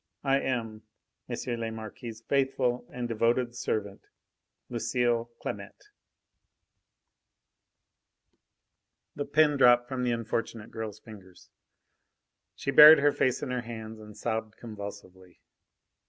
I 0.23 0.39
am, 0.39 0.81
M. 1.29 1.37
le 1.59 1.71
Marquis' 1.71 2.23
faithful 2.27 2.87
and 2.91 3.07
devoted 3.07 3.55
servant, 3.55 4.07
LUCILE 4.67 5.25
CLAMETTE." 5.39 5.83
The 9.15 9.25
pen 9.25 9.57
dropped 9.57 9.87
from 9.87 10.01
the 10.01 10.09
unfortunate 10.11 10.71
girl's 10.71 10.97
fingers. 10.99 11.51
She 12.55 12.71
buried 12.71 12.97
her 12.97 13.11
face 13.11 13.43
in 13.43 13.51
her 13.51 13.61
hands 13.61 13.99
and 13.99 14.17
sobbed 14.17 14.57
convulsively. 14.57 15.39